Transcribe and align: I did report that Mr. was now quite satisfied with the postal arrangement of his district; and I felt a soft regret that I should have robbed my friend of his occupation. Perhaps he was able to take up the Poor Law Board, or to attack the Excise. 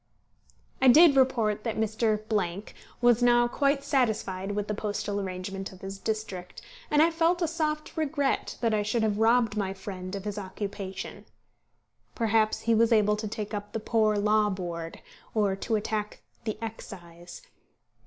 I 0.81 0.87
did 0.87 1.15
report 1.15 1.63
that 1.63 1.77
Mr. 1.77 2.73
was 3.01 3.21
now 3.21 3.47
quite 3.47 3.83
satisfied 3.83 4.53
with 4.53 4.67
the 4.67 4.73
postal 4.73 5.21
arrangement 5.21 5.71
of 5.71 5.81
his 5.81 5.99
district; 5.99 6.59
and 6.89 7.03
I 7.03 7.11
felt 7.11 7.43
a 7.43 7.47
soft 7.47 7.95
regret 7.95 8.57
that 8.61 8.73
I 8.73 8.81
should 8.81 9.03
have 9.03 9.19
robbed 9.19 9.55
my 9.55 9.75
friend 9.75 10.15
of 10.15 10.25
his 10.25 10.39
occupation. 10.39 11.25
Perhaps 12.15 12.61
he 12.61 12.73
was 12.73 12.91
able 12.91 13.15
to 13.15 13.27
take 13.27 13.53
up 13.53 13.73
the 13.73 13.79
Poor 13.79 14.15
Law 14.17 14.49
Board, 14.49 15.01
or 15.35 15.55
to 15.57 15.75
attack 15.75 16.23
the 16.45 16.57
Excise. 16.63 17.43